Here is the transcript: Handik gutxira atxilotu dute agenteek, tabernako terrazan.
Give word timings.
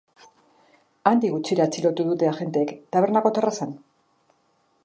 Handik 1.11 1.35
gutxira 1.35 1.67
atxilotu 1.69 2.07
dute 2.13 2.31
agenteek, 2.31 2.75
tabernako 2.97 3.37
terrazan. 3.37 3.81